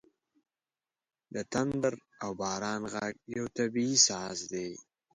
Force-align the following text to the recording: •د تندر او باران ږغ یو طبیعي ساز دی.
•د 1.33 1.35
تندر 1.51 1.93
او 2.23 2.31
باران 2.41 2.81
ږغ 2.91 2.95
یو 3.37 3.45
طبیعي 3.57 3.97
ساز 4.07 4.37
دی. 4.51 4.69